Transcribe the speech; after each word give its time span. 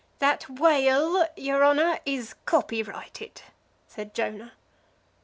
That 0.17 0.49
whale, 0.49 1.27
your 1.37 1.63
honor, 1.63 1.99
is 2.07 2.33
copyrighted," 2.47 3.43
said 3.87 4.15
Jonah. 4.15 4.53